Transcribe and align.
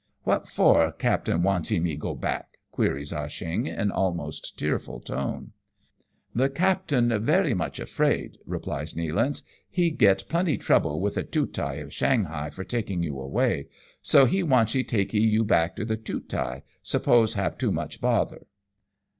"What 0.23 0.47
for 0.47 0.91
captain 0.91 1.43
wantchee 1.43 1.79
me 1.79 1.95
go 1.95 2.15
back?" 2.15 2.57
queries 2.75 3.13
Ah 3.13 3.27
Cheong, 3.27 3.67
in 3.67 3.91
almost 3.91 4.57
tearful 4.57 4.99
tone." 4.99 5.51
The 6.41 6.49
captain 6.49 7.23
very 7.23 7.53
much 7.53 7.79
afraid," 7.79 8.39
replies 8.47 8.95
Nealance, 8.95 9.43
"he 9.69 9.91
get 9.91 10.27
plenty 10.27 10.57
trouble 10.57 10.99
with 11.01 11.13
the 11.13 11.23
Tootai 11.23 11.75
of 11.83 11.93
Shanghai 11.93 12.49
for 12.49 12.63
taking 12.63 13.03
you 13.03 13.19
away; 13.19 13.67
so 14.01 14.25
he 14.25 14.41
wantchee 14.41 14.83
takee 14.87 15.19
you 15.19 15.43
back 15.43 15.75
to 15.75 15.85
the 15.85 15.97
Tootai, 15.97 16.63
suppose 16.81 17.35
have 17.35 17.59
too 17.59 17.71
much 17.71 18.01
bother." 18.01 18.47